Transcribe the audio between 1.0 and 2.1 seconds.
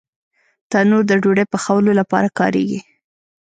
د ډوډۍ پخولو